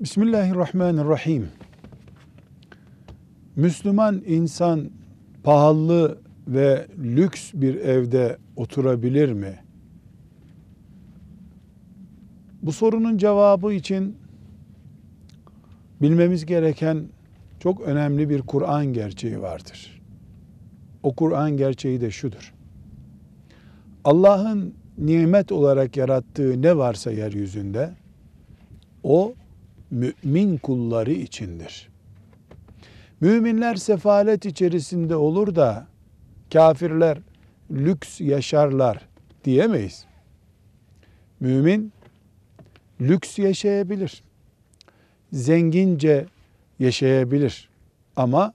Bismillahirrahmanirrahim. 0.00 1.48
Müslüman 3.56 4.22
insan 4.26 4.90
pahalı 5.42 6.18
ve 6.48 6.86
lüks 6.98 7.50
bir 7.54 7.74
evde 7.74 8.38
oturabilir 8.56 9.32
mi? 9.32 9.58
Bu 12.62 12.72
sorunun 12.72 13.18
cevabı 13.18 13.72
için 13.72 14.16
bilmemiz 16.02 16.46
gereken 16.46 17.04
çok 17.58 17.80
önemli 17.80 18.30
bir 18.30 18.42
Kur'an 18.42 18.86
gerçeği 18.86 19.42
vardır. 19.42 20.00
O 21.02 21.14
Kur'an 21.14 21.56
gerçeği 21.56 22.00
de 22.00 22.10
şudur. 22.10 22.54
Allah'ın 24.04 24.74
nimet 24.98 25.52
olarak 25.52 25.96
yarattığı 25.96 26.62
ne 26.62 26.76
varsa 26.76 27.10
yeryüzünde 27.10 27.90
o 29.02 29.34
mümin 29.90 30.56
kulları 30.56 31.12
içindir. 31.12 31.88
Müminler 33.20 33.74
sefalet 33.74 34.46
içerisinde 34.46 35.16
olur 35.16 35.54
da 35.54 35.86
kafirler 36.52 37.18
lüks 37.70 38.20
yaşarlar 38.20 39.08
diyemeyiz. 39.44 40.04
Mümin 41.40 41.92
lüks 43.00 43.38
yaşayabilir. 43.38 44.22
Zengince 45.32 46.26
yaşayabilir 46.78 47.70
ama 48.16 48.54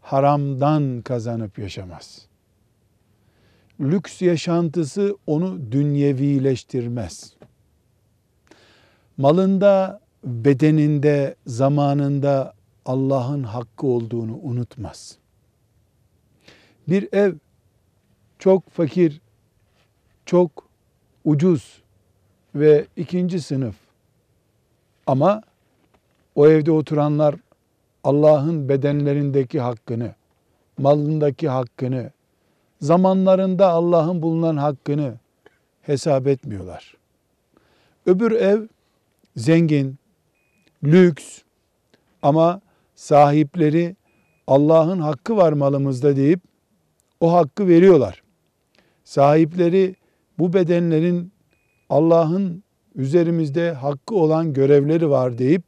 haramdan 0.00 1.02
kazanıp 1.02 1.58
yaşamaz. 1.58 2.26
Lüks 3.80 4.22
yaşantısı 4.22 5.16
onu 5.26 5.72
dünyevileştirmez. 5.72 7.34
Malında, 9.16 10.01
bedeninde, 10.24 11.34
zamanında 11.46 12.54
Allah'ın 12.86 13.42
hakkı 13.42 13.86
olduğunu 13.86 14.38
unutmaz. 14.42 15.18
Bir 16.88 17.12
ev 17.12 17.34
çok 18.38 18.70
fakir, 18.70 19.20
çok 20.26 20.50
ucuz 21.24 21.82
ve 22.54 22.86
ikinci 22.96 23.40
sınıf 23.40 23.74
ama 25.06 25.42
o 26.34 26.48
evde 26.48 26.70
oturanlar 26.70 27.34
Allah'ın 28.04 28.68
bedenlerindeki 28.68 29.60
hakkını, 29.60 30.14
malındaki 30.78 31.48
hakkını, 31.48 32.10
zamanlarında 32.80 33.68
Allah'ın 33.68 34.22
bulunan 34.22 34.56
hakkını 34.56 35.14
hesap 35.82 36.26
etmiyorlar. 36.26 36.96
Öbür 38.06 38.32
ev 38.32 38.66
zengin, 39.36 39.98
lüks 40.84 41.42
ama 42.22 42.60
sahipleri 42.94 43.96
Allah'ın 44.46 44.98
hakkı 44.98 45.36
var 45.36 45.52
malımızda 45.52 46.16
deyip 46.16 46.40
o 47.20 47.32
hakkı 47.32 47.68
veriyorlar. 47.68 48.22
Sahipleri 49.04 49.94
bu 50.38 50.52
bedenlerin 50.52 51.32
Allah'ın 51.88 52.62
üzerimizde 52.94 53.72
hakkı 53.72 54.14
olan 54.14 54.52
görevleri 54.52 55.10
var 55.10 55.38
deyip 55.38 55.62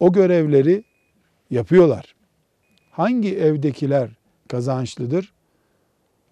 o 0.00 0.12
görevleri 0.12 0.84
yapıyorlar. 1.50 2.14
Hangi 2.90 3.36
evdekiler 3.36 4.10
kazançlıdır? 4.48 5.32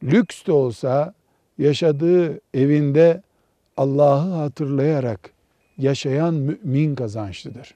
Lüks 0.02 0.46
de 0.46 0.52
olsa 0.52 1.14
yaşadığı 1.58 2.40
evinde 2.54 3.22
Allah'ı 3.76 4.30
hatırlayarak 4.30 5.32
yaşayan 5.78 6.34
mümin 6.34 6.94
kazançlıdır. 6.94 7.74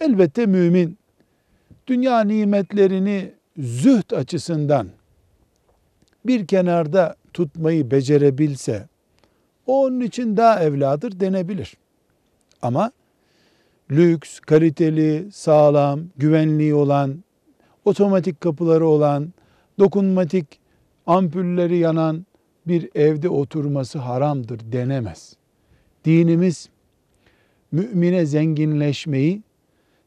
Elbette 0.00 0.46
mümin 0.46 0.98
dünya 1.86 2.20
nimetlerini 2.20 3.32
zühd 3.58 4.10
açısından 4.10 4.88
bir 6.26 6.46
kenarda 6.46 7.16
tutmayı 7.32 7.90
becerebilse 7.90 8.88
o 9.66 9.84
onun 9.84 10.00
için 10.00 10.36
daha 10.36 10.62
evladır 10.62 11.20
denebilir. 11.20 11.76
Ama 12.62 12.92
lüks, 13.90 14.40
kaliteli, 14.40 15.32
sağlam, 15.32 16.00
güvenliği 16.16 16.74
olan, 16.74 17.24
otomatik 17.84 18.40
kapıları 18.40 18.86
olan, 18.86 19.32
dokunmatik 19.78 20.60
ampulleri 21.06 21.76
yanan 21.76 22.26
bir 22.66 22.90
evde 22.94 23.28
oturması 23.28 23.98
haramdır 23.98 24.60
denemez. 24.72 25.36
Dinimiz 26.04 26.68
mümine 27.72 28.26
zenginleşmeyi, 28.26 29.42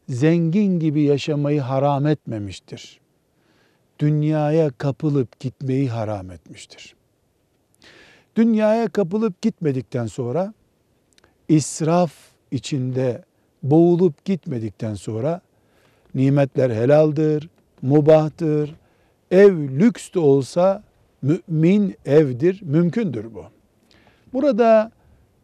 zengin 0.09 0.79
gibi 0.79 1.01
yaşamayı 1.01 1.62
haram 1.62 2.07
etmemiştir. 2.07 3.00
Dünyaya 4.00 4.69
kapılıp 4.69 5.40
gitmeyi 5.40 5.90
haram 5.90 6.31
etmiştir. 6.31 6.95
Dünyaya 8.35 8.88
kapılıp 8.88 9.41
gitmedikten 9.41 10.06
sonra 10.06 10.53
israf 11.50 12.12
içinde 12.51 13.23
boğulup 13.63 14.25
gitmedikten 14.25 14.94
sonra 14.94 15.41
nimetler 16.16 16.69
helaldir, 16.69 17.50
mubahtır. 17.81 18.75
Ev 19.31 19.57
lüks 19.57 20.13
de 20.13 20.19
olsa 20.19 20.84
mümin 21.22 21.95
evdir, 22.06 22.62
mümkündür 22.62 23.34
bu. 23.34 23.44
Burada 24.34 24.91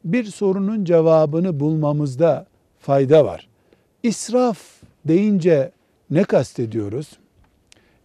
bir 0.06 0.26
sorunun 0.26 0.86
cevabını 0.86 1.60
bulmamızda 1.60 2.46
fayda 2.80 3.26
var. 3.26 3.48
İsraf 4.04 4.60
deyince 5.06 5.72
ne 6.10 6.24
kastediyoruz? 6.24 7.20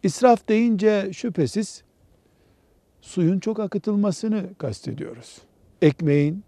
İsraf 0.02 0.48
deyince 0.48 1.12
şüphesiz 1.12 1.82
suyun 3.00 3.40
çok 3.40 3.60
akıtılmasını 3.60 4.54
kastediyoruz. 4.58 5.38
Ekmeğin 5.82 6.44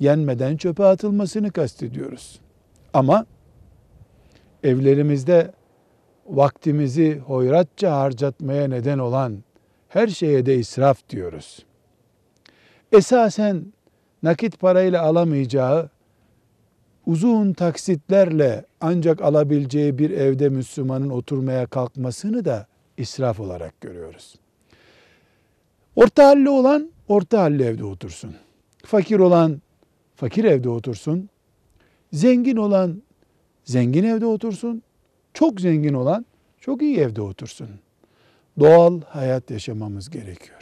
yenmeden 0.00 0.56
çöpe 0.56 0.84
atılmasını 0.84 1.52
kastediyoruz. 1.52 2.40
Ama 2.94 3.26
evlerimizde 4.64 5.52
vaktimizi 6.26 7.18
hoyratça 7.18 7.96
harcatmaya 7.96 8.68
neden 8.68 8.98
olan 8.98 9.44
her 9.88 10.08
şeye 10.08 10.46
de 10.46 10.56
israf 10.56 11.08
diyoruz. 11.08 11.66
Esasen 12.92 13.72
nakit 14.22 14.60
parayla 14.60 15.02
alamayacağı 15.02 15.90
uzun 17.06 17.52
taksitlerle 17.52 18.64
ancak 18.80 19.22
alabileceği 19.22 19.98
bir 19.98 20.10
evde 20.10 20.48
Müslümanın 20.48 21.10
oturmaya 21.10 21.66
kalkmasını 21.66 22.44
da 22.44 22.66
israf 22.96 23.40
olarak 23.40 23.80
görüyoruz. 23.80 24.34
Orta 25.96 26.26
halli 26.26 26.48
olan 26.48 26.90
orta 27.08 27.42
halli 27.42 27.62
evde 27.62 27.84
otursun. 27.84 28.34
Fakir 28.84 29.18
olan 29.18 29.62
fakir 30.16 30.44
evde 30.44 30.68
otursun. 30.68 31.28
Zengin 32.12 32.56
olan 32.56 33.02
zengin 33.64 34.04
evde 34.04 34.26
otursun. 34.26 34.82
Çok 35.34 35.60
zengin 35.60 35.94
olan 35.94 36.26
çok 36.60 36.82
iyi 36.82 36.96
evde 36.98 37.22
otursun. 37.22 37.68
Doğal 38.58 39.00
hayat 39.00 39.50
yaşamamız 39.50 40.10
gerekiyor. 40.10 40.60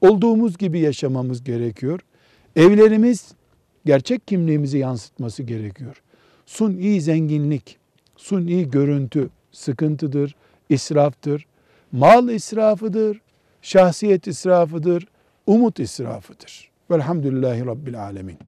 Olduğumuz 0.00 0.58
gibi 0.58 0.78
yaşamamız 0.80 1.44
gerekiyor. 1.44 2.00
Evlerimiz 2.56 3.34
gerçek 3.86 4.28
kimliğimizi 4.28 4.78
yansıtması 4.78 5.42
gerekiyor. 5.42 6.02
Suni 6.46 7.00
zenginlik, 7.00 7.78
suni 8.16 8.70
görüntü 8.70 9.30
sıkıntıdır, 9.52 10.34
israftır. 10.68 11.46
Mal 11.92 12.28
israfıdır, 12.28 13.20
şahsiyet 13.62 14.26
israfıdır, 14.26 15.06
umut 15.46 15.78
israfıdır. 15.78 16.70
Velhamdülillahi 16.90 17.66
Rabbil 17.66 18.02
Alemin. 18.02 18.38